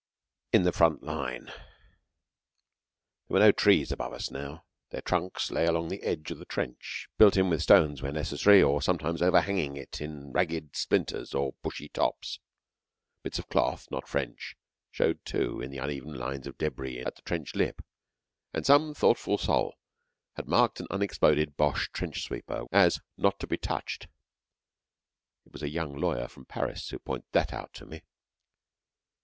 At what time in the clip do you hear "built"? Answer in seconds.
7.19-7.37